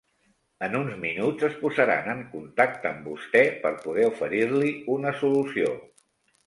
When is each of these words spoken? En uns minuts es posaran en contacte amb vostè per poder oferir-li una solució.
En 0.67 0.77
uns 0.79 0.95
minuts 1.03 1.45
es 1.49 1.59
posaran 1.59 2.09
en 2.15 2.25
contacte 2.33 2.91
amb 2.95 3.11
vostè 3.13 3.45
per 3.67 3.75
poder 3.87 4.11
oferir-li 4.15 4.77
una 4.99 5.19
solució. 5.25 5.75